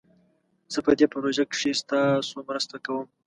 [0.73, 3.07] زه په دي پروژه کښي ستاسو مرسته کووم